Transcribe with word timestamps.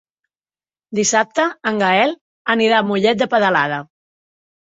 Dissabte 0.99 1.43
en 1.71 1.77
Gaël 1.83 2.15
anirà 2.53 2.79
a 2.79 2.85
Mollet 2.93 3.21
de 3.23 3.27
Peralada. 3.35 3.77